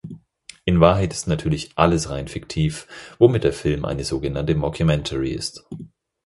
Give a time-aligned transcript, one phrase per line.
[0.65, 2.87] In Wahrheit ist natürlich alles rein fiktiv,
[3.19, 5.63] womit der Film eine sogenannte Mockumentary ist.